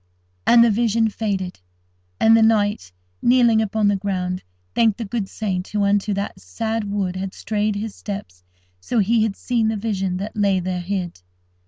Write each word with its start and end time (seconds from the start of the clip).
And 0.47 0.63
the 0.63 0.71
vision 0.71 1.09
faded, 1.09 1.59
and 2.19 2.35
the 2.35 2.41
knight, 2.41 2.91
kneeling 3.21 3.61
upon 3.61 3.87
the 3.87 3.95
ground, 3.95 4.41
thanked 4.73 4.97
the 4.97 5.05
good 5.05 5.29
saint 5.29 5.67
who 5.67 5.83
into 5.85 6.11
that 6.15 6.39
sad 6.39 6.85
wood 6.85 7.15
had 7.15 7.35
strayed 7.35 7.75
his 7.75 7.93
steps, 7.93 8.43
so 8.79 8.97
he 8.97 9.21
had 9.21 9.35
seen 9.35 9.67
the 9.67 9.77
vision 9.77 10.17
that 10.17 10.35
lay 10.35 10.59
there 10.59 10.81
hid. 10.81 11.21